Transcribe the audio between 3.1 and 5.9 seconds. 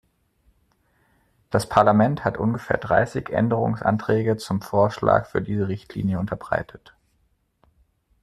Änderungsanträge zum Vorschlag für diese